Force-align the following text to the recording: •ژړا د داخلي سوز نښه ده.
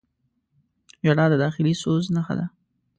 •ژړا 1.05 1.25
د 1.31 1.35
داخلي 1.43 1.73
سوز 1.83 2.05
نښه 2.15 2.33
ده. 2.39 2.45